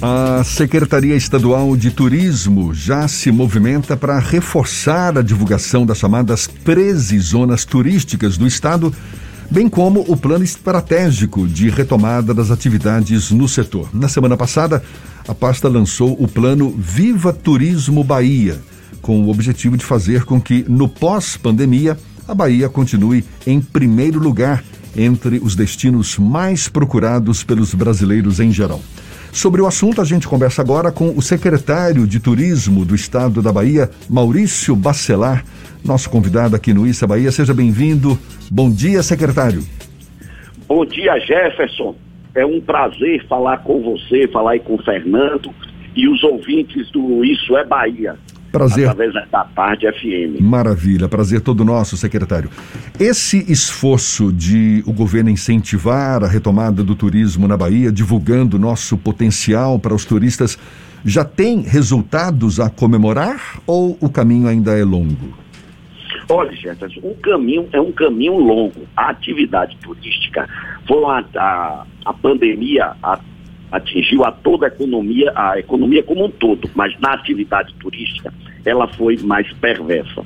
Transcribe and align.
A 0.00 0.44
Secretaria 0.44 1.16
Estadual 1.16 1.76
de 1.76 1.90
Turismo 1.90 2.72
já 2.72 3.08
se 3.08 3.32
movimenta 3.32 3.96
para 3.96 4.20
reforçar 4.20 5.18
a 5.18 5.22
divulgação 5.22 5.84
das 5.84 5.98
chamadas 5.98 6.48
13 6.64 7.18
zonas 7.18 7.64
turísticas 7.64 8.38
do 8.38 8.46
estado, 8.46 8.94
bem 9.50 9.68
como 9.68 10.04
o 10.06 10.16
plano 10.16 10.44
estratégico 10.44 11.48
de 11.48 11.68
retomada 11.68 12.32
das 12.32 12.52
atividades 12.52 13.32
no 13.32 13.48
setor. 13.48 13.88
Na 13.92 14.06
semana 14.06 14.36
passada, 14.36 14.84
a 15.26 15.34
pasta 15.34 15.68
lançou 15.68 16.16
o 16.22 16.28
plano 16.28 16.70
Viva 16.78 17.32
Turismo 17.32 18.04
Bahia, 18.04 18.60
com 19.02 19.20
o 19.22 19.30
objetivo 19.30 19.76
de 19.76 19.84
fazer 19.84 20.24
com 20.24 20.40
que, 20.40 20.64
no 20.68 20.88
pós-pandemia, 20.88 21.98
a 22.28 22.34
Bahia 22.36 22.68
continue 22.68 23.24
em 23.44 23.60
primeiro 23.60 24.20
lugar 24.20 24.62
entre 24.96 25.40
os 25.42 25.56
destinos 25.56 26.16
mais 26.18 26.68
procurados 26.68 27.42
pelos 27.42 27.74
brasileiros 27.74 28.38
em 28.38 28.52
geral. 28.52 28.80
Sobre 29.32 29.60
o 29.60 29.66
assunto, 29.66 30.00
a 30.00 30.04
gente 30.04 30.26
conversa 30.26 30.62
agora 30.62 30.90
com 30.90 31.10
o 31.10 31.22
secretário 31.22 32.06
de 32.06 32.18
Turismo 32.18 32.84
do 32.84 32.94
Estado 32.94 33.42
da 33.42 33.52
Bahia, 33.52 33.90
Maurício 34.08 34.74
Bacelar, 34.74 35.44
nosso 35.84 36.10
convidado 36.10 36.56
aqui 36.56 36.72
no 36.72 36.86
Issa 36.86 37.06
Bahia. 37.06 37.30
Seja 37.30 37.54
bem-vindo. 37.54 38.18
Bom 38.50 38.70
dia, 38.70 39.02
secretário. 39.02 39.62
Bom 40.66 40.84
dia, 40.84 41.18
Jefferson. 41.20 41.94
É 42.34 42.44
um 42.44 42.60
prazer 42.60 43.26
falar 43.26 43.58
com 43.58 43.82
você, 43.82 44.28
falar 44.28 44.52
aí 44.52 44.60
com 44.60 44.74
o 44.74 44.82
Fernando 44.82 45.50
e 45.94 46.08
os 46.08 46.22
ouvintes 46.22 46.90
do 46.90 47.24
Isso 47.24 47.56
é 47.56 47.64
Bahia. 47.64 48.16
Prazer. 48.58 48.88
Através 48.88 49.14
da 49.30 49.44
Tarde 49.44 49.86
FM. 49.86 50.40
Maravilha, 50.40 51.08
prazer 51.08 51.40
todo 51.40 51.64
nosso, 51.64 51.96
secretário. 51.96 52.50
Esse 52.98 53.50
esforço 53.50 54.32
de 54.32 54.82
o 54.84 54.92
governo 54.92 55.30
incentivar 55.30 56.24
a 56.24 56.26
retomada 56.26 56.82
do 56.82 56.96
turismo 56.96 57.46
na 57.46 57.56
Bahia, 57.56 57.92
divulgando 57.92 58.58
nosso 58.58 58.98
potencial 58.98 59.78
para 59.78 59.94
os 59.94 60.04
turistas, 60.04 60.58
já 61.04 61.24
tem 61.24 61.60
resultados 61.60 62.58
a 62.58 62.68
comemorar 62.68 63.60
ou 63.64 63.96
o 64.00 64.10
caminho 64.10 64.48
ainda 64.48 64.76
é 64.76 64.82
longo? 64.82 65.38
Olha, 66.28 66.52
Jefferson, 66.52 67.00
o 67.04 67.14
caminho 67.14 67.68
é 67.72 67.80
um 67.80 67.92
caminho 67.92 68.38
longo. 68.38 68.88
A 68.96 69.10
atividade 69.10 69.76
turística 69.76 70.48
foi 70.84 71.04
a, 71.04 71.24
a, 71.36 71.86
a 72.06 72.12
pandemia, 72.12 72.92
a 73.00 73.20
atingiu 73.70 74.24
a 74.24 74.32
toda 74.32 74.66
a 74.66 74.68
economia, 74.68 75.32
a 75.34 75.58
economia 75.58 76.02
como 76.02 76.24
um 76.24 76.30
todo, 76.30 76.70
mas 76.74 76.98
na 77.00 77.12
atividade 77.12 77.74
turística 77.74 78.32
ela 78.64 78.86
foi 78.88 79.16
mais 79.18 79.50
perversa. 79.54 80.22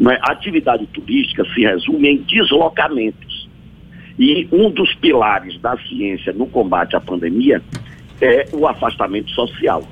É? 0.00 0.18
A 0.22 0.32
atividade 0.32 0.86
turística 0.86 1.44
se 1.54 1.62
resume 1.62 2.08
em 2.08 2.16
deslocamentos. 2.18 3.48
E 4.18 4.48
um 4.50 4.70
dos 4.70 4.94
pilares 4.94 5.60
da 5.60 5.76
ciência 5.78 6.32
no 6.32 6.46
combate 6.46 6.96
à 6.96 7.00
pandemia 7.00 7.62
é 8.20 8.46
o 8.52 8.66
afastamento 8.66 9.30
social. 9.30 9.86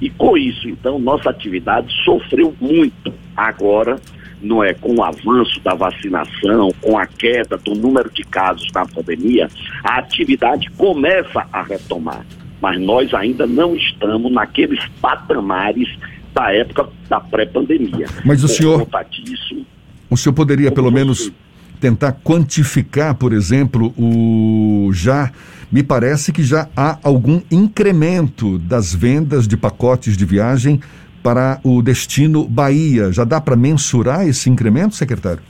E 0.00 0.10
com 0.10 0.36
isso, 0.36 0.68
então, 0.68 0.98
nossa 0.98 1.30
atividade 1.30 1.92
sofreu 2.04 2.54
muito 2.60 3.12
agora, 3.36 3.96
não 4.40 4.62
é, 4.62 4.74
com 4.74 4.94
o 4.96 5.02
avanço 5.02 5.60
da 5.60 5.74
vacinação, 5.74 6.70
com 6.80 6.98
a 6.98 7.06
queda 7.06 7.56
do 7.56 7.74
número 7.74 8.10
de 8.10 8.22
casos 8.24 8.70
na 8.72 8.84
pandemia, 8.84 9.48
a 9.82 9.98
atividade 9.98 10.68
começa 10.72 11.46
a 11.52 11.62
retomar 11.62 12.24
mas 12.64 12.80
nós 12.80 13.12
ainda 13.12 13.46
não 13.46 13.76
estamos 13.76 14.32
naqueles 14.32 14.82
patamares 14.98 15.86
da 16.32 16.50
época 16.50 16.88
da 17.10 17.20
pré-pandemia. 17.20 18.06
Mas 18.24 18.42
o 18.42 18.48
senhor. 18.48 18.88
Disso, 19.10 19.66
o 20.08 20.16
senhor 20.16 20.32
poderia, 20.32 20.72
pelo 20.72 20.90
menos, 20.90 21.30
tentar 21.78 22.12
quantificar, 22.24 23.16
por 23.16 23.34
exemplo, 23.34 23.92
o 23.98 24.88
já. 24.94 25.30
Me 25.70 25.82
parece 25.82 26.32
que 26.32 26.42
já 26.42 26.66
há 26.74 26.98
algum 27.02 27.42
incremento 27.50 28.58
das 28.60 28.94
vendas 28.94 29.46
de 29.46 29.58
pacotes 29.58 30.16
de 30.16 30.24
viagem 30.24 30.80
para 31.22 31.60
o 31.62 31.82
destino 31.82 32.48
Bahia. 32.48 33.12
Já 33.12 33.24
dá 33.24 33.42
para 33.42 33.56
mensurar 33.56 34.26
esse 34.26 34.48
incremento, 34.48 34.94
secretário? 34.94 35.42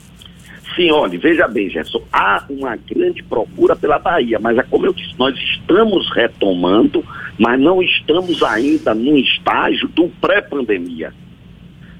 Sim, 0.74 0.90
olha, 0.90 1.16
veja 1.18 1.46
bem, 1.46 1.70
Gerson, 1.70 2.02
há 2.12 2.44
uma 2.50 2.76
grande 2.76 3.22
procura 3.22 3.76
pela 3.76 3.98
Bahia, 3.98 4.40
mas 4.40 4.58
é 4.58 4.62
como 4.64 4.86
eu 4.86 4.92
disse, 4.92 5.14
nós 5.16 5.36
estamos 5.36 6.10
retomando, 6.12 7.04
mas 7.38 7.60
não 7.60 7.80
estamos 7.80 8.42
ainda 8.42 8.92
no 8.92 9.16
estágio 9.16 9.86
do 9.88 10.08
pré-pandemia. 10.20 11.12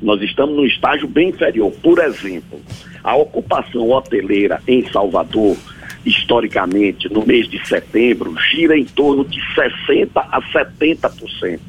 Nós 0.03 0.21
estamos 0.23 0.57
no 0.57 0.67
estágio 0.67 1.07
bem 1.07 1.29
inferior. 1.29 1.73
Por 1.83 1.99
exemplo, 2.01 2.61
a 3.03 3.17
ocupação 3.17 3.91
hoteleira 3.91 4.61
em 4.67 4.85
Salvador, 4.91 5.57
historicamente, 6.05 7.09
no 7.13 7.25
mês 7.25 7.49
de 7.49 7.65
setembro, 7.67 8.35
gira 8.51 8.77
em 8.77 8.85
torno 8.85 9.25
de 9.25 9.41
60% 9.55 10.11
a 10.17 10.43
70%. 10.43 11.61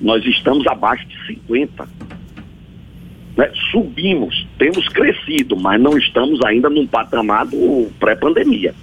Nós 0.00 0.24
estamos 0.24 0.66
abaixo 0.66 1.06
de 1.06 1.34
50%. 1.34 1.99
Né? 3.36 3.50
Subimos, 3.70 4.46
temos 4.58 4.88
crescido, 4.88 5.56
mas 5.56 5.80
não 5.80 5.96
estamos 5.96 6.40
ainda 6.44 6.68
num 6.68 6.86
patamar 6.86 7.46
do 7.46 7.88
pré-pandemia. 7.98 8.74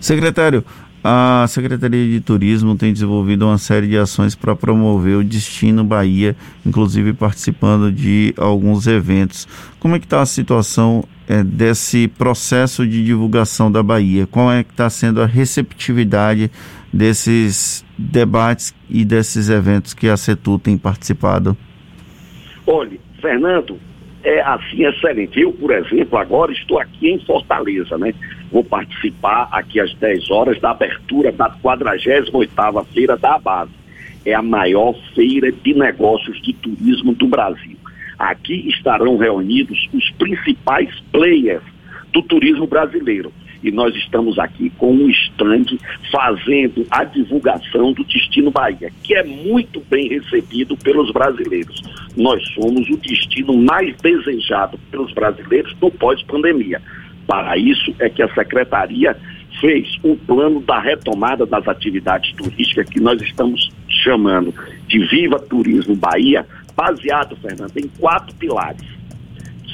Secretário, 0.00 0.64
a 1.02 1.46
Secretaria 1.48 2.06
de 2.06 2.20
Turismo 2.20 2.76
tem 2.76 2.92
desenvolvido 2.92 3.46
uma 3.46 3.56
série 3.56 3.86
de 3.86 3.96
ações 3.96 4.34
para 4.34 4.54
promover 4.54 5.16
o 5.16 5.24
destino 5.24 5.82
Bahia, 5.82 6.36
inclusive 6.64 7.14
participando 7.14 7.90
de 7.90 8.34
alguns 8.36 8.86
eventos. 8.86 9.48
Como 9.78 9.96
é 9.96 9.98
que 9.98 10.04
está 10.04 10.20
a 10.20 10.26
situação 10.26 11.02
é, 11.26 11.42
desse 11.42 12.06
processo 12.06 12.86
de 12.86 13.02
divulgação 13.02 13.72
da 13.72 13.82
Bahia? 13.82 14.26
Qual 14.26 14.52
é 14.52 14.62
que 14.62 14.72
está 14.72 14.90
sendo 14.90 15.22
a 15.22 15.26
receptividade 15.26 16.50
desses 16.92 17.82
debates 17.96 18.74
e 18.88 19.02
desses 19.02 19.48
eventos 19.48 19.94
que 19.94 20.06
a 20.06 20.18
CETU 20.18 20.58
tem 20.58 20.76
participado? 20.76 21.56
Olhe, 22.66 23.00
Fernando, 23.20 23.78
é 24.22 24.40
assim 24.40 24.84
excelente. 24.84 25.40
Eu, 25.40 25.52
por 25.52 25.70
exemplo, 25.70 26.18
agora 26.18 26.52
estou 26.52 26.78
aqui 26.78 27.10
em 27.10 27.18
Fortaleza, 27.20 27.96
né? 27.96 28.12
Vou 28.50 28.64
participar 28.64 29.48
aqui 29.52 29.80
às 29.80 29.94
10 29.94 30.30
horas 30.30 30.60
da 30.60 30.70
abertura 30.70 31.32
da 31.32 31.50
48ª 31.50 32.84
Feira 32.86 33.16
da 33.16 33.38
Base. 33.38 33.72
É 34.24 34.34
a 34.34 34.42
maior 34.42 34.94
feira 35.14 35.50
de 35.50 35.72
negócios 35.74 36.40
de 36.42 36.52
turismo 36.52 37.14
do 37.14 37.26
Brasil. 37.26 37.76
Aqui 38.18 38.68
estarão 38.68 39.16
reunidos 39.16 39.88
os 39.94 40.10
principais 40.12 40.90
players 41.10 41.62
do 42.12 42.20
turismo 42.22 42.66
brasileiro 42.66 43.32
e 43.62 43.70
nós 43.70 43.94
estamos 43.94 44.38
aqui 44.38 44.70
com 44.78 44.92
um 44.92 45.10
stand 45.10 45.78
fazendo 46.10 46.86
a 46.90 47.04
divulgação 47.04 47.92
do 47.92 48.04
Destino 48.04 48.50
Bahia, 48.50 48.90
que 49.02 49.14
é 49.14 49.22
muito 49.22 49.80
bem 49.88 50.08
recebido 50.08 50.76
pelos 50.76 51.12
brasileiros. 51.12 51.82
Nós 52.16 52.42
somos 52.54 52.88
o 52.88 52.96
destino 52.96 53.56
mais 53.56 53.96
desejado 53.96 54.78
pelos 54.90 55.12
brasileiros 55.12 55.74
no 55.80 55.90
pós-pandemia. 55.90 56.80
Para 57.26 57.56
isso 57.56 57.94
é 57.98 58.08
que 58.08 58.22
a 58.22 58.34
secretaria 58.34 59.16
fez 59.60 59.98
o 60.02 60.16
plano 60.16 60.60
da 60.60 60.80
retomada 60.80 61.46
das 61.46 61.66
atividades 61.68 62.32
turísticas 62.34 62.88
que 62.88 63.00
nós 63.00 63.20
estamos 63.20 63.70
chamando 63.88 64.54
de 64.88 64.98
Viva 65.06 65.38
Turismo 65.38 65.94
Bahia, 65.94 66.46
baseado, 66.74 67.36
Fernando, 67.36 67.76
em 67.76 67.88
quatro 67.98 68.34
pilares: 68.36 68.86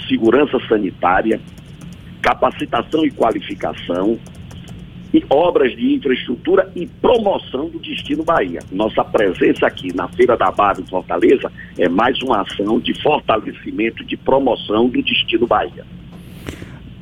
segurança 0.08 0.58
sanitária, 0.68 1.40
capacitação 2.20 3.04
e 3.04 3.10
qualificação, 3.10 4.18
obras 5.30 5.74
de 5.76 5.94
infraestrutura 5.94 6.70
e 6.74 6.86
promoção 6.86 7.68
do 7.68 7.78
Destino 7.78 8.24
Bahia. 8.24 8.60
Nossa 8.72 9.04
presença 9.04 9.66
aqui 9.66 9.94
na 9.94 10.08
Feira 10.08 10.36
da 10.36 10.50
Barra 10.50 10.80
em 10.80 10.86
Fortaleza 10.86 11.50
é 11.78 11.88
mais 11.88 12.20
uma 12.22 12.42
ação 12.42 12.80
de 12.80 13.00
fortalecimento, 13.02 14.04
de 14.04 14.16
promoção 14.16 14.88
do 14.88 15.02
Destino 15.02 15.46
Bahia. 15.46 15.84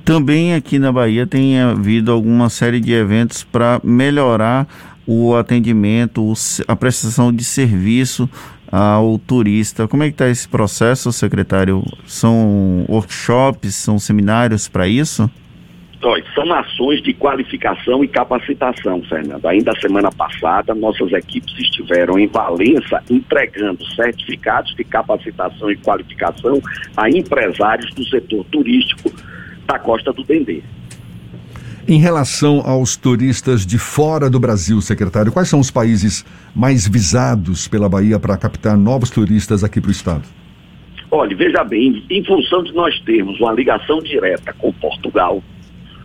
Também 0.04 0.54
aqui 0.54 0.78
na 0.78 0.92
Bahia 0.92 1.26
tem 1.26 1.58
havido 1.58 2.12
alguma 2.12 2.50
série 2.50 2.78
de 2.78 2.92
eventos 2.92 3.42
para 3.42 3.80
melhorar 3.82 4.68
o 5.06 5.34
atendimento, 5.34 6.32
a 6.68 6.76
prestação 6.76 7.32
de 7.32 7.42
serviço 7.42 8.28
ao 8.70 9.18
turista. 9.18 9.86
Como 9.88 10.02
é 10.02 10.08
que 10.08 10.14
está 10.14 10.28
esse 10.28 10.48
processo, 10.48 11.12
secretário? 11.12 11.82
São 12.06 12.84
workshops, 12.88 13.74
são 13.76 13.98
seminários 13.98 14.68
para 14.68 14.86
isso? 14.86 15.30
São 16.34 16.52
ações 16.52 17.02
de 17.02 17.14
qualificação 17.14 18.04
e 18.04 18.08
capacitação, 18.08 19.02
Fernando. 19.04 19.46
Ainda 19.46 19.72
semana 19.80 20.10
passada, 20.12 20.74
nossas 20.74 21.10
equipes 21.12 21.58
estiveram 21.58 22.18
em 22.18 22.26
Valença 22.26 23.02
entregando 23.08 23.82
certificados 23.94 24.74
de 24.74 24.84
capacitação 24.84 25.70
e 25.70 25.76
qualificação 25.76 26.60
a 26.94 27.08
empresários 27.08 27.90
do 27.94 28.04
setor 28.04 28.44
turístico 28.52 29.10
da 29.66 29.78
Costa 29.78 30.12
do 30.12 30.22
Dendê. 30.24 30.62
Em 31.88 31.98
relação 31.98 32.60
aos 32.66 32.96
turistas 32.96 33.64
de 33.64 33.78
fora 33.78 34.28
do 34.28 34.38
Brasil, 34.38 34.82
secretário, 34.82 35.32
quais 35.32 35.48
são 35.48 35.58
os 35.58 35.70
países 35.70 36.22
mais 36.54 36.86
visados 36.86 37.66
pela 37.66 37.88
Bahia 37.88 38.20
para 38.20 38.36
captar 38.36 38.76
novos 38.76 39.08
turistas 39.08 39.64
aqui 39.64 39.80
para 39.80 39.88
o 39.88 39.92
estado? 39.92 40.24
Olha, 41.10 41.34
veja 41.34 41.64
bem, 41.64 42.04
em 42.10 42.24
função 42.24 42.62
de 42.62 42.72
nós 42.72 42.98
termos 43.00 43.40
uma 43.40 43.52
ligação 43.52 44.00
direta 44.00 44.52
com 44.54 44.72
Portugal, 44.72 45.42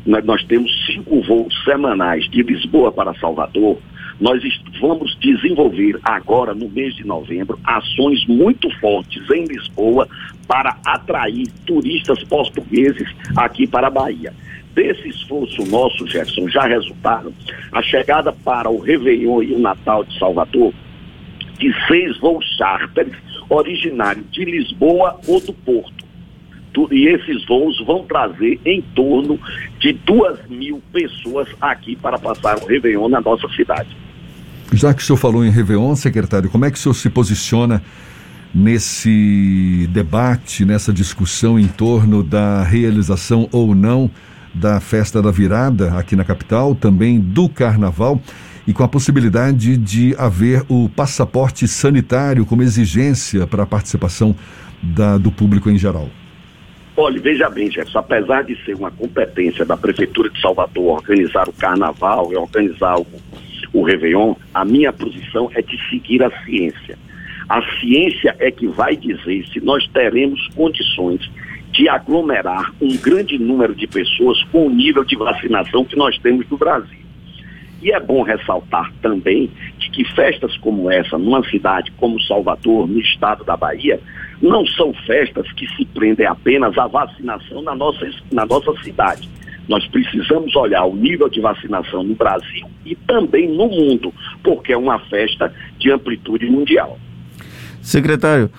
nós 0.05 0.43
temos 0.45 0.71
cinco 0.85 1.21
voos 1.21 1.53
semanais 1.63 2.29
de 2.29 2.41
Lisboa 2.41 2.91
para 2.91 3.13
Salvador, 3.15 3.77
nós 4.19 4.41
vamos 4.81 5.17
desenvolver 5.19 5.97
agora, 6.03 6.53
no 6.53 6.67
mês 6.69 6.93
de 6.95 7.05
novembro, 7.05 7.57
ações 7.63 8.25
muito 8.27 8.69
fortes 8.79 9.29
em 9.29 9.45
Lisboa 9.45 10.07
para 10.45 10.75
atrair 10.85 11.47
turistas 11.65 12.21
portugueses 12.25 13.07
aqui 13.37 13.65
para 13.65 13.87
a 13.87 13.89
Bahia. 13.91 14.33
Desse 14.73 15.07
esforço 15.07 15.65
nosso, 15.65 16.05
Jefferson, 16.07 16.49
já 16.49 16.63
resultaram 16.63 17.33
a 17.71 17.81
chegada 17.81 18.31
para 18.31 18.69
o 18.69 18.79
Réveillon 18.79 19.41
e 19.41 19.53
o 19.53 19.59
Natal 19.59 20.03
de 20.03 20.17
Salvador 20.19 20.73
de 21.57 21.73
seis 21.87 22.17
voos 22.19 22.45
charters 22.57 23.15
originários 23.49 24.29
de 24.31 24.45
Lisboa 24.45 25.19
ou 25.27 25.39
do 25.39 25.53
Porto. 25.53 26.08
E 26.91 27.07
esses 27.07 27.45
voos 27.45 27.83
vão 27.85 28.03
trazer 28.03 28.59
em 28.65 28.81
torno 28.95 29.39
de 29.79 29.93
duas 29.93 30.39
mil 30.49 30.81
pessoas 30.91 31.47
aqui 31.59 31.95
para 31.95 32.17
passar 32.17 32.57
o 32.57 32.65
Réveillon 32.65 33.09
na 33.09 33.21
nossa 33.21 33.47
cidade. 33.49 33.89
Já 34.73 34.93
que 34.93 35.01
o 35.01 35.05
senhor 35.05 35.17
falou 35.17 35.43
em 35.43 35.49
Réveillon, 35.49 35.95
secretário, 35.95 36.49
como 36.49 36.65
é 36.65 36.71
que 36.71 36.77
o 36.77 36.79
senhor 36.79 36.93
se 36.93 37.09
posiciona 37.09 37.81
nesse 38.53 39.87
debate, 39.91 40.65
nessa 40.65 40.93
discussão 40.93 41.59
em 41.59 41.67
torno 41.67 42.23
da 42.23 42.63
realização 42.63 43.47
ou 43.51 43.75
não 43.75 44.09
da 44.53 44.79
festa 44.79 45.21
da 45.21 45.31
virada 45.31 45.97
aqui 45.97 46.15
na 46.15 46.23
capital, 46.23 46.73
também 46.75 47.19
do 47.19 47.47
carnaval 47.47 48.21
e 48.67 48.73
com 48.73 48.83
a 48.83 48.87
possibilidade 48.87 49.77
de 49.77 50.15
haver 50.17 50.63
o 50.67 50.89
passaporte 50.89 51.67
sanitário 51.67 52.45
como 52.45 52.61
exigência 52.61 53.47
para 53.47 53.63
a 53.63 53.65
participação 53.65 54.35
da, 54.81 55.17
do 55.17 55.31
público 55.31 55.69
em 55.69 55.77
geral? 55.77 56.09
Olha, 57.01 57.17
veja 57.17 57.49
bem, 57.49 57.71
Jefferson, 57.71 57.99
apesar 57.99 58.43
de 58.43 58.61
ser 58.65 58.75
uma 58.75 58.91
competência 58.91 59.63
da 59.63 59.77
Prefeitura 59.77 60.29
de 60.29 60.41
Salvador 60.41 60.95
organizar 60.95 61.47
o 61.47 61.53
carnaval 61.53 62.29
e 62.33 62.35
organizar 62.35 62.99
o, 62.99 63.07
o 63.71 63.83
Réveillon, 63.83 64.35
a 64.53 64.65
minha 64.65 64.91
posição 64.91 65.49
é 65.55 65.61
de 65.61 65.79
seguir 65.89 66.21
a 66.21 66.29
ciência. 66.43 66.99
A 67.47 67.61
ciência 67.79 68.35
é 68.37 68.51
que 68.51 68.67
vai 68.67 68.97
dizer 68.97 69.47
se 69.47 69.61
nós 69.61 69.87
teremos 69.87 70.45
condições 70.49 71.21
de 71.71 71.87
aglomerar 71.87 72.73
um 72.81 72.97
grande 72.97 73.39
número 73.39 73.73
de 73.73 73.87
pessoas 73.87 74.43
com 74.51 74.67
o 74.67 74.69
nível 74.69 75.05
de 75.05 75.15
vacinação 75.15 75.85
que 75.85 75.95
nós 75.95 76.17
temos 76.17 76.49
no 76.49 76.57
Brasil. 76.57 76.98
E 77.81 77.91
é 77.91 77.99
bom 77.99 78.23
ressaltar 78.23 78.91
também 79.01 79.49
de 79.77 79.89
que 79.89 80.03
festas 80.13 80.57
como 80.57 80.91
essa, 80.91 81.17
numa 81.17 81.43
cidade 81.49 81.91
como 81.97 82.21
Salvador, 82.21 82.87
no 82.87 82.99
estado 82.99 83.43
da 83.43 83.55
Bahia, 83.55 83.99
não 84.41 84.65
são 84.65 84.93
festas 85.05 85.49
que 85.53 85.67
se 85.75 85.85
prendem 85.85 86.25
apenas 86.25 86.77
à 86.77 86.87
vacinação 86.87 87.61
na 87.61 87.75
nossa, 87.75 88.09
na 88.31 88.45
nossa 88.45 88.73
cidade. 88.83 89.29
Nós 89.67 89.85
precisamos 89.87 90.55
olhar 90.55 90.83
o 90.85 90.95
nível 90.95 91.29
de 91.29 91.39
vacinação 91.39 92.03
no 92.03 92.15
Brasil 92.15 92.67
e 92.85 92.95
também 92.95 93.47
no 93.47 93.67
mundo, 93.67 94.13
porque 94.43 94.73
é 94.73 94.77
uma 94.77 94.99
festa 94.99 95.53
de 95.77 95.91
amplitude 95.91 96.47
mundial. 96.47 96.97
Secretário, 97.81 98.49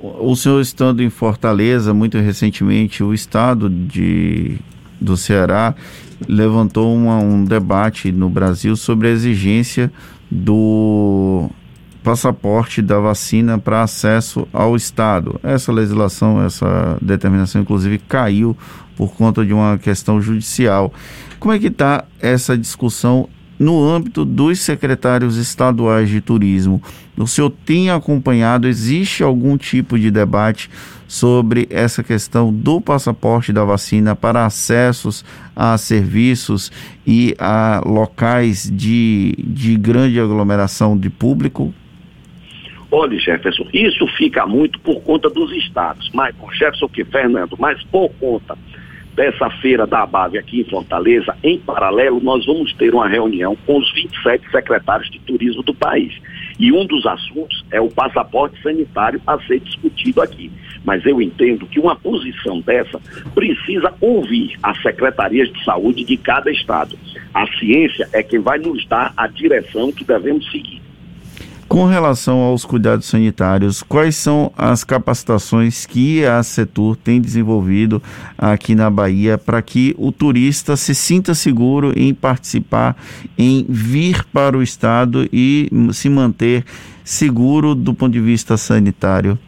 o 0.00 0.34
senhor 0.34 0.60
estando 0.60 1.02
em 1.02 1.10
Fortaleza, 1.10 1.94
muito 1.94 2.18
recentemente, 2.18 3.02
o 3.02 3.14
estado 3.14 3.70
de, 3.70 4.56
do 5.00 5.16
Ceará 5.16 5.74
levantou 6.28 6.94
uma, 6.94 7.18
um 7.18 7.44
debate 7.44 8.12
no 8.12 8.28
Brasil 8.28 8.76
sobre 8.76 9.08
a 9.08 9.10
exigência 9.10 9.92
do 10.30 11.50
passaporte 12.02 12.80
da 12.80 12.98
vacina 12.98 13.58
para 13.58 13.82
acesso 13.82 14.46
ao 14.52 14.74
Estado. 14.74 15.38
Essa 15.42 15.70
legislação, 15.70 16.42
essa 16.42 16.96
determinação, 17.00 17.60
inclusive, 17.60 17.98
caiu 17.98 18.56
por 18.96 19.12
conta 19.12 19.44
de 19.44 19.52
uma 19.52 19.78
questão 19.78 20.20
judicial. 20.20 20.92
Como 21.38 21.54
é 21.54 21.58
que 21.58 21.68
está 21.68 22.04
essa 22.20 22.56
discussão 22.56 23.28
no 23.60 23.86
âmbito 23.86 24.24
dos 24.24 24.58
secretários 24.60 25.36
estaduais 25.36 26.08
de 26.08 26.22
turismo. 26.22 26.82
O 27.14 27.26
senhor 27.26 27.50
tem 27.50 27.90
acompanhado, 27.90 28.66
existe 28.66 29.22
algum 29.22 29.58
tipo 29.58 29.98
de 29.98 30.10
debate 30.10 30.70
sobre 31.06 31.68
essa 31.68 32.02
questão 32.02 32.50
do 32.50 32.80
passaporte 32.80 33.52
da 33.52 33.62
vacina 33.62 34.16
para 34.16 34.46
acessos 34.46 35.22
a 35.54 35.76
serviços 35.76 36.72
e 37.06 37.34
a 37.38 37.82
locais 37.84 38.70
de, 38.72 39.34
de 39.38 39.76
grande 39.76 40.18
aglomeração 40.18 40.96
de 40.96 41.10
público? 41.10 41.74
Olha, 42.90 43.18
Jefferson, 43.18 43.66
isso 43.74 44.06
fica 44.16 44.46
muito 44.46 44.80
por 44.80 45.02
conta 45.02 45.28
dos 45.28 45.52
estados, 45.52 46.10
mas, 46.14 46.34
Jefferson 46.54 46.88
que 46.88 47.04
Fernando, 47.04 47.56
mas 47.58 47.82
por 47.84 48.08
conta 48.18 48.56
dessa 49.20 49.50
feira 49.60 49.86
da 49.86 50.02
ABAV 50.04 50.38
aqui 50.38 50.62
em 50.62 50.64
Fortaleza, 50.64 51.36
em 51.44 51.58
paralelo, 51.58 52.22
nós 52.22 52.46
vamos 52.46 52.72
ter 52.72 52.94
uma 52.94 53.06
reunião 53.06 53.54
com 53.66 53.76
os 53.76 53.92
27 53.92 54.50
secretários 54.50 55.10
de 55.10 55.18
turismo 55.18 55.62
do 55.62 55.74
país. 55.74 56.14
E 56.58 56.72
um 56.72 56.86
dos 56.86 57.04
assuntos 57.04 57.62
é 57.70 57.78
o 57.78 57.90
passaporte 57.90 58.58
sanitário 58.62 59.20
a 59.26 59.38
ser 59.40 59.60
discutido 59.60 60.22
aqui. 60.22 60.50
Mas 60.86 61.04
eu 61.04 61.20
entendo 61.20 61.66
que 61.66 61.78
uma 61.78 61.94
posição 61.94 62.62
dessa 62.62 62.98
precisa 63.34 63.92
ouvir 64.00 64.56
as 64.62 64.80
secretarias 64.80 65.52
de 65.52 65.62
saúde 65.66 66.02
de 66.02 66.16
cada 66.16 66.50
estado. 66.50 66.98
A 67.34 67.46
ciência 67.58 68.08
é 68.14 68.22
quem 68.22 68.40
vai 68.40 68.58
nos 68.58 68.86
dar 68.86 69.12
a 69.14 69.26
direção 69.26 69.92
que 69.92 70.02
devemos 70.02 70.50
seguir. 70.50 70.80
Com 71.70 71.84
relação 71.84 72.40
aos 72.40 72.64
cuidados 72.64 73.06
sanitários, 73.06 73.80
quais 73.80 74.16
são 74.16 74.52
as 74.58 74.82
capacitações 74.82 75.86
que 75.86 76.24
a 76.24 76.42
Setur 76.42 76.96
tem 76.96 77.20
desenvolvido 77.20 78.02
aqui 78.36 78.74
na 78.74 78.90
Bahia 78.90 79.38
para 79.38 79.62
que 79.62 79.94
o 79.96 80.10
turista 80.10 80.74
se 80.74 80.96
sinta 80.96 81.32
seguro 81.32 81.92
em 81.96 82.12
participar, 82.12 82.96
em 83.38 83.64
vir 83.68 84.24
para 84.32 84.58
o 84.58 84.64
estado 84.64 85.28
e 85.32 85.70
se 85.92 86.10
manter 86.10 86.64
seguro 87.04 87.72
do 87.76 87.94
ponto 87.94 88.14
de 88.14 88.20
vista 88.20 88.56
sanitário? 88.56 89.38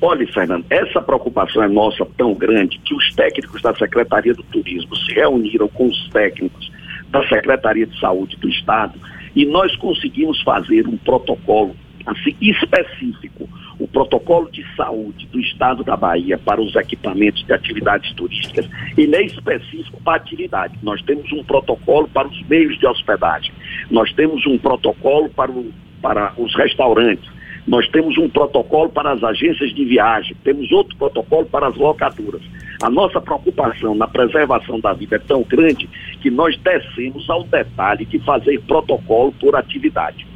Olha, 0.00 0.24
Fernando, 0.28 0.66
essa 0.70 1.02
preocupação 1.02 1.64
é 1.64 1.68
nossa 1.68 2.06
tão 2.16 2.32
grande 2.32 2.78
que 2.84 2.94
os 2.94 3.12
técnicos 3.16 3.60
da 3.60 3.74
Secretaria 3.74 4.34
do 4.34 4.44
Turismo 4.44 4.94
se 4.94 5.14
reuniram 5.14 5.66
com 5.66 5.88
os 5.88 6.08
técnicos 6.10 6.70
da 7.10 7.26
Secretaria 7.26 7.86
de 7.86 7.98
Saúde 7.98 8.36
do 8.36 8.48
Estado 8.48 8.94
e 9.34 9.44
nós 9.44 9.74
conseguimos 9.76 10.40
fazer 10.42 10.86
um 10.86 10.96
protocolo 10.96 11.74
assim 12.06 12.34
específico, 12.40 13.48
o 13.78 13.86
protocolo 13.86 14.50
de 14.50 14.64
saúde 14.74 15.26
do 15.26 15.38
Estado 15.38 15.84
da 15.84 15.96
Bahia 15.96 16.38
para 16.38 16.60
os 16.60 16.74
equipamentos 16.74 17.44
de 17.44 17.52
atividades 17.52 18.12
turísticas, 18.14 18.68
ele 18.96 19.14
é 19.14 19.22
específico 19.22 20.00
para 20.02 20.16
atividade. 20.16 20.78
Nós 20.82 21.00
temos 21.02 21.30
um 21.32 21.44
protocolo 21.44 22.08
para 22.08 22.26
os 22.26 22.42
meios 22.48 22.78
de 22.78 22.86
hospedagem, 22.86 23.52
nós 23.90 24.12
temos 24.12 24.46
um 24.46 24.58
protocolo 24.58 25.28
para, 25.30 25.50
o, 25.50 25.72
para 26.00 26.32
os 26.36 26.54
restaurantes, 26.56 27.30
nós 27.66 27.86
temos 27.88 28.16
um 28.16 28.28
protocolo 28.28 28.88
para 28.88 29.12
as 29.12 29.22
agências 29.22 29.74
de 29.74 29.84
viagem, 29.84 30.34
temos 30.42 30.72
outro 30.72 30.96
protocolo 30.96 31.46
para 31.46 31.68
as 31.68 31.76
locadoras. 31.76 32.42
A 32.80 32.88
nossa 32.88 33.20
preocupação 33.20 33.94
na 33.94 34.06
preservação 34.06 34.78
da 34.78 34.92
vida 34.92 35.16
é 35.16 35.18
tão 35.18 35.42
grande 35.42 35.88
que 36.20 36.30
nós 36.30 36.56
descemos 36.58 37.28
ao 37.28 37.44
detalhe 37.44 38.04
de 38.04 38.18
fazer 38.20 38.60
protocolo 38.62 39.32
por 39.32 39.56
atividade. 39.56 40.26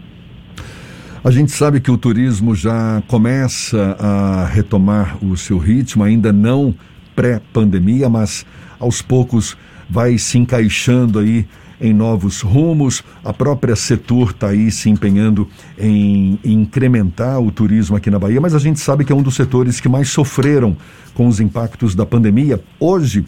A 1.25 1.31
gente 1.31 1.53
sabe 1.53 1.81
que 1.81 1.91
o 1.91 1.97
turismo 1.97 2.53
já 2.53 3.01
começa 3.07 3.97
a 4.01 4.45
retomar 4.47 5.25
o 5.25 5.37
seu 5.37 5.57
ritmo, 5.57 6.03
ainda 6.03 6.33
não 6.33 6.75
pré-pandemia, 7.15 8.09
mas 8.09 8.45
aos 8.81 9.01
poucos 9.01 9.57
vai 9.89 10.19
se 10.19 10.37
encaixando 10.37 11.21
aí 11.21 11.47
em 11.83 11.93
novos 11.93 12.41
rumos. 12.41 13.03
A 13.25 13.33
própria 13.33 13.75
Setor 13.75 14.31
está 14.31 14.49
aí 14.49 14.71
se 14.71 14.89
empenhando 14.89 15.49
em, 15.77 16.39
em 16.45 16.53
incrementar 16.53 17.41
o 17.41 17.51
turismo 17.51 17.97
aqui 17.97 18.09
na 18.09 18.19
Bahia, 18.19 18.41
mas 18.41 18.55
a 18.55 18.59
gente 18.59 18.79
sabe 18.79 19.05
que 19.05 19.13
é 19.13 19.17
um 19.17 19.23
dos 19.23 19.35
setores 19.35 19.81
que 19.81 19.89
mais 19.89 20.09
sofreram 20.09 20.77
com 21.13 21.27
os 21.27 21.41
impactos 21.41 21.95
da 21.95 22.07
pandemia. 22.07 22.63
Hoje, 22.79 23.25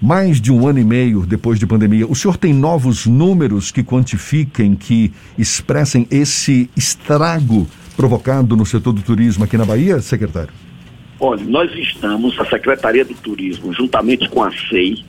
mais 0.00 0.40
de 0.40 0.50
um 0.50 0.66
ano 0.66 0.78
e 0.78 0.84
meio 0.84 1.26
depois 1.26 1.58
de 1.58 1.66
pandemia, 1.66 2.06
o 2.06 2.14
senhor 2.14 2.36
tem 2.36 2.54
novos 2.54 3.06
números 3.06 3.70
que 3.70 3.82
quantifiquem, 3.82 4.74
que 4.74 5.12
expressem 5.36 6.06
esse 6.10 6.70
estrago 6.74 7.66
provocado 7.96 8.56
no 8.56 8.64
setor 8.64 8.92
do 8.92 9.02
turismo 9.02 9.44
aqui 9.44 9.58
na 9.58 9.64
Bahia, 9.64 10.00
secretário? 10.00 10.52
Olha, 11.20 11.44
nós 11.44 11.70
estamos, 11.74 12.38
a 12.38 12.44
Secretaria 12.44 13.04
do 13.04 13.14
Turismo, 13.14 13.72
juntamente 13.72 14.28
com 14.28 14.40
a 14.40 14.52
SEI, 14.52 15.04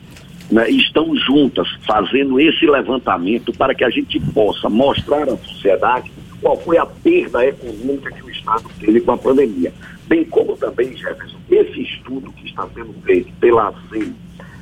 né, 0.51 0.69
estão 0.69 1.15
juntas 1.15 1.67
fazendo 1.85 2.39
esse 2.39 2.65
levantamento 2.65 3.53
para 3.53 3.75
que 3.75 3.83
a 3.83 3.89
gente 3.89 4.19
possa 4.33 4.69
mostrar 4.69 5.29
à 5.29 5.37
sociedade 5.37 6.11
qual 6.41 6.57
foi 6.57 6.77
a 6.77 6.85
perda 6.85 7.45
econômica 7.45 8.11
que 8.11 8.23
o 8.23 8.29
Estado 8.29 8.63
teve 8.79 9.01
com 9.01 9.11
a 9.11 9.17
pandemia. 9.17 9.73
Bem 10.07 10.25
como 10.25 10.57
também, 10.57 10.95
Jefferson, 10.95 11.37
esse 11.49 11.81
estudo 11.81 12.31
que 12.31 12.47
está 12.47 12.67
sendo 12.73 12.93
feito 13.03 13.31
pela 13.39 13.69
ACEI, 13.69 14.11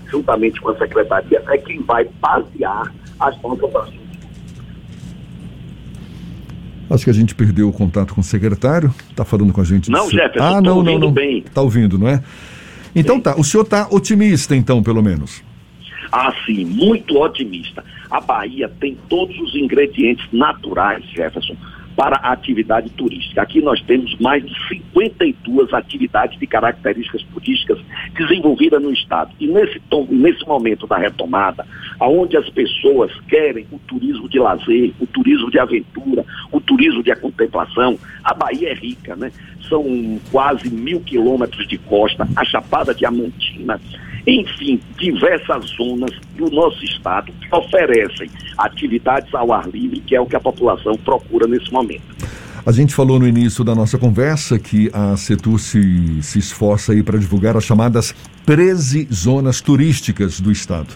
juntamente 0.09 0.59
com 0.59 0.69
a 0.69 0.77
Secretaria, 0.77 1.41
é 1.47 1.57
quem 1.57 1.81
vai 1.81 2.05
basear 2.19 2.93
as 3.19 3.41
nossas 3.41 3.75
ações. 3.75 4.07
Acho 6.89 7.03
que 7.03 7.09
a 7.09 7.13
gente 7.13 7.35
perdeu 7.35 7.67
o 7.67 7.73
contato 7.73 8.13
com 8.13 8.21
o 8.21 8.23
secretário. 8.23 8.93
Está 9.09 9.25
falando 9.25 9.51
com 9.51 9.59
a 9.59 9.63
gente. 9.63 9.91
Não, 9.91 10.09
Jefferson, 10.09 10.43
ah, 10.43 10.61
não, 10.61 10.81
não, 10.81 10.97
não. 10.97 11.13
Está 11.17 11.61
ouvindo, 11.61 11.97
não 11.97 12.07
é? 12.07 12.23
Então 12.95 13.15
Sim. 13.15 13.21
tá. 13.21 13.35
O 13.37 13.43
senhor 13.43 13.63
está 13.63 13.87
otimista, 13.91 14.55
então, 14.55 14.81
pelo 14.81 15.03
menos. 15.03 15.43
Assim, 16.11 16.65
muito 16.65 17.17
otimista. 17.17 17.83
A 18.09 18.21
Bahia 18.21 18.71
tem 18.79 18.97
todos 19.09 19.37
os 19.39 19.55
ingredientes 19.55 20.25
naturais, 20.31 21.03
Jefferson, 21.05 21.55
para 21.97 22.17
a 22.17 22.31
atividade 22.31 22.91
turística. 22.91 23.41
Aqui 23.41 23.59
nós 23.59 23.81
temos 23.81 24.15
mais 24.19 24.45
de 24.45 24.53
52 24.67 25.73
atividades 25.73 26.39
de 26.39 26.45
características 26.45 27.23
turísticas 27.33 27.79
desenvolvidas 28.13 28.79
no 28.79 28.93
Estado. 28.93 29.31
E 29.39 29.47
nesse, 29.47 29.81
nesse 30.11 30.47
momento 30.47 30.85
da 30.85 30.95
retomada, 30.95 31.65
onde 31.99 32.37
as 32.37 32.47
pessoas 32.51 33.11
querem 33.27 33.65
o 33.71 33.79
turismo 33.79 34.29
de 34.29 34.37
lazer, 34.37 34.93
o 34.99 35.07
turismo 35.07 35.49
de 35.49 35.57
aventura, 35.57 36.23
o 36.51 36.61
turismo 36.61 37.01
de 37.01 37.15
contemplação, 37.15 37.97
a 38.23 38.33
Bahia 38.35 38.69
é 38.69 38.73
rica, 38.75 39.15
né? 39.15 39.31
São 39.67 39.83
quase 40.31 40.69
mil 40.69 41.01
quilômetros 41.01 41.67
de 41.67 41.79
costa, 41.79 42.27
a 42.35 42.45
Chapada 42.45 42.93
Diamantina, 42.93 43.81
enfim, 44.27 44.79
diversas 44.99 45.65
zonas 45.77 46.11
do 46.35 46.51
nosso 46.51 46.83
estado 46.83 47.31
que 47.31 47.55
oferecem 47.55 48.29
atividades 48.57 49.33
ao 49.33 49.53
ar 49.53 49.67
livre, 49.69 50.01
que 50.01 50.15
é 50.15 50.19
o 50.19 50.25
que 50.25 50.35
a 50.35 50.39
população 50.39 50.95
procura 50.97 51.47
nesse 51.47 51.71
momento. 51.71 52.03
A 52.65 52.71
gente 52.73 52.93
falou 52.93 53.17
no 53.17 53.25
início 53.25 53.63
da 53.63 53.73
nossa 53.73 53.97
conversa 53.97 54.59
que 54.59 54.91
a 54.93 55.15
Setur 55.15 55.57
se, 55.57 56.21
se 56.21 56.37
esforça 56.37 56.91
aí 56.91 57.01
para 57.01 57.17
divulgar 57.17 57.55
as 57.55 57.63
chamadas 57.63 58.13
13 58.45 59.07
zonas 59.13 59.61
turísticas 59.61 60.41
do 60.41 60.51
estado. 60.51 60.89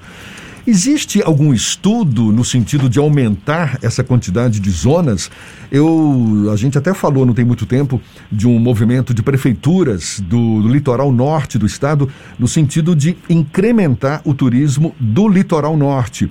Existe 0.66 1.24
algum 1.24 1.54
estudo 1.54 2.32
no 2.32 2.46
sentido 2.46 2.88
de 2.88 3.00
aumentar 3.00 3.80
essa 3.82 4.04
quantidade 4.04 4.60
de 4.60 4.70
zonas? 4.70 5.32
Eu, 5.72 6.50
a 6.54 6.56
gente 6.56 6.78
até 6.78 6.94
falou, 6.94 7.26
não 7.26 7.34
tem 7.34 7.44
muito 7.44 7.66
tempo, 7.66 8.00
de 8.32 8.48
um 8.48 8.60
movimento 8.60 9.12
de 9.12 9.24
prefeituras 9.24 10.20
do, 10.20 10.62
do 10.62 10.68
litoral 10.68 11.12
norte 11.12 11.58
do 11.58 11.66
estado, 11.66 12.08
no 12.38 12.48
sentido 12.48 12.96
de 12.96 13.18
incrementar 13.28 14.22
o 14.24 14.36
turismo 14.36 14.96
do 15.00 15.28
litoral 15.28 15.76
norte. 15.76 16.30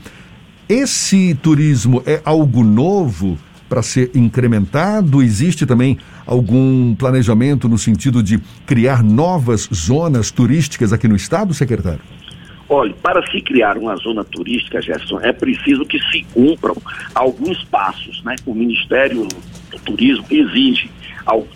Esse 0.68 1.34
turismo 1.34 2.00
é 2.06 2.22
algo 2.24 2.62
novo 2.62 3.36
para 3.68 3.82
ser 3.82 4.12
incrementado? 4.14 5.22
Existe 5.22 5.66
também 5.66 5.98
algum 6.24 6.94
planejamento 6.94 7.68
no 7.68 7.78
sentido 7.78 8.22
de 8.22 8.40
criar 8.64 9.02
novas 9.02 9.68
zonas 9.74 10.30
turísticas 10.30 10.92
aqui 10.92 11.08
no 11.08 11.16
estado, 11.16 11.52
secretário? 11.52 12.00
Olha, 12.72 12.94
para 13.02 13.20
se 13.32 13.40
criar 13.40 13.76
uma 13.76 13.96
zona 13.96 14.22
turística, 14.22 14.80
Gerson, 14.80 15.18
é 15.22 15.32
preciso 15.32 15.84
que 15.84 15.98
se 16.04 16.22
cumpram 16.32 16.76
alguns 17.12 17.64
passos, 17.64 18.22
né? 18.22 18.36
O 18.46 18.54
Ministério 18.54 19.26
do 19.26 19.78
Turismo 19.84 20.24
exige, 20.30 20.88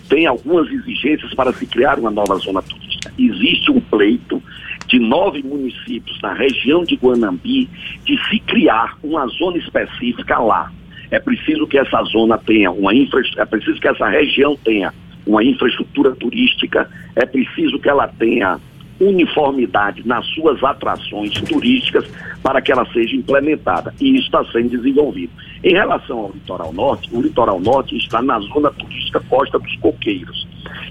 tem 0.09 0.25
algumas 0.25 0.69
exigências 0.69 1.33
para 1.33 1.53
se 1.53 1.65
criar 1.67 1.99
uma 1.99 2.11
nova 2.11 2.35
zona 2.35 2.61
turística. 2.61 3.13
Existe 3.17 3.71
um 3.71 3.79
pleito 3.79 4.43
de 4.87 4.99
nove 4.99 5.41
municípios 5.41 6.19
na 6.21 6.33
região 6.33 6.83
de 6.83 6.95
Guanambi 6.97 7.69
de 8.03 8.21
se 8.29 8.37
criar 8.39 8.97
uma 9.01 9.25
zona 9.27 9.57
específica 9.57 10.37
lá. 10.37 10.69
É 11.11 11.19
preciso 11.19 11.65
que 11.65 11.77
essa 11.77 12.03
zona 12.03 12.37
tenha 12.37 12.71
uma 12.71 12.93
infraestrutura, 12.93 13.43
é 13.43 13.45
preciso 13.45 13.79
que 13.79 13.87
essa 13.87 14.09
região 14.09 14.57
tenha 14.65 14.93
uma 15.25 15.41
infraestrutura 15.41 16.13
turística, 16.13 16.89
é 17.15 17.25
preciso 17.25 17.79
que 17.79 17.87
ela 17.87 18.09
tenha 18.09 18.59
uniformidade 18.99 20.07
nas 20.07 20.25
suas 20.27 20.63
atrações 20.63 21.33
turísticas 21.41 22.05
para 22.41 22.61
que 22.61 22.71
ela 22.71 22.85
seja 22.91 23.15
implementada. 23.15 23.93
E 23.99 24.15
isso 24.15 24.25
está 24.25 24.43
sendo 24.51 24.69
desenvolvido. 24.69 25.31
Em 25.63 25.73
relação 25.73 26.19
ao 26.19 26.31
litoral 26.31 26.71
norte, 26.73 27.09
o 27.11 27.21
litoral 27.21 27.59
norte 27.59 27.97
está 27.97 28.21
na 28.21 28.39
zona 28.39 28.71
turística 28.71 29.19
Costa 29.29 29.59
dos 29.59 29.75
Coqueiros, 29.77 30.47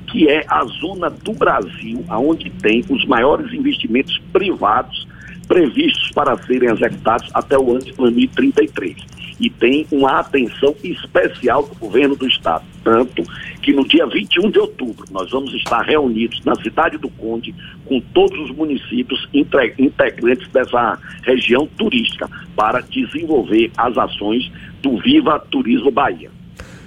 que 0.08 0.28
é 0.28 0.44
a 0.48 0.64
zona 0.64 1.10
do 1.10 1.32
Brasil 1.32 2.04
onde 2.10 2.50
tem 2.50 2.84
os 2.88 3.06
maiores 3.06 3.52
investimentos 3.52 4.18
privados 4.32 5.06
previstos 5.46 6.10
para 6.12 6.36
serem 6.44 6.70
executados 6.70 7.30
até 7.34 7.58
o 7.58 7.70
ano 7.70 7.84
de 7.84 7.92
2033 7.92 9.14
e 9.40 9.50
tem 9.50 9.86
uma 9.90 10.20
atenção 10.20 10.74
especial 10.82 11.64
do 11.64 11.74
governo 11.74 12.14
do 12.14 12.26
estado. 12.26 12.64
Tanto 12.82 13.22
que 13.62 13.72
no 13.72 13.86
dia 13.86 14.06
21 14.06 14.50
de 14.50 14.58
outubro 14.58 15.06
nós 15.10 15.30
vamos 15.30 15.52
estar 15.54 15.82
reunidos 15.82 16.42
na 16.44 16.54
cidade 16.56 16.98
do 16.98 17.08
Conde 17.08 17.54
com 17.84 18.00
todos 18.00 18.38
os 18.38 18.56
municípios 18.56 19.26
integrantes 19.32 20.48
dessa 20.48 20.98
região 21.22 21.66
turística 21.66 22.28
para 22.54 22.80
desenvolver 22.80 23.70
as 23.76 23.96
ações 23.96 24.50
do 24.82 24.98
Viva 24.98 25.38
Turismo 25.50 25.90
Bahia. 25.90 26.30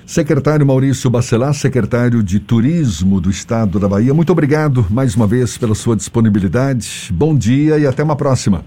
Secretário 0.07 0.65
Maurício 0.65 1.09
Bacelar, 1.09 1.53
secretário 1.53 2.23
de 2.23 2.39
Turismo 2.39 3.19
do 3.19 3.29
Estado 3.29 3.77
da 3.77 3.89
Bahia, 3.89 4.13
muito 4.13 4.31
obrigado 4.31 4.85
mais 4.89 5.13
uma 5.15 5.27
vez 5.27 5.57
pela 5.57 5.75
sua 5.75 5.97
disponibilidade. 5.97 7.09
Bom 7.11 7.35
dia 7.35 7.77
e 7.77 7.85
até 7.85 8.03
uma 8.03 8.15
próxima. 8.15 8.63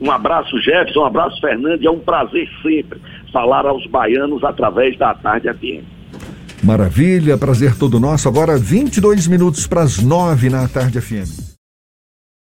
Um 0.00 0.10
abraço, 0.10 0.60
Jefferson, 0.60 1.02
um 1.02 1.06
abraço, 1.06 1.40
Fernando, 1.40 1.86
é 1.86 1.88
um 1.88 2.00
prazer 2.00 2.48
sempre 2.60 3.00
falar 3.32 3.66
aos 3.66 3.86
baianos 3.86 4.42
através 4.42 4.98
da 4.98 5.14
Tarde 5.14 5.48
FM. 5.48 5.84
Maravilha, 6.64 7.38
prazer 7.38 7.76
todo 7.78 8.00
nosso. 8.00 8.28
Agora 8.28 8.58
22 8.58 9.28
minutos 9.28 9.64
para 9.64 9.82
as 9.82 10.02
9 10.02 10.50
na 10.50 10.66
Tarde 10.66 11.00
FM. 11.00 11.47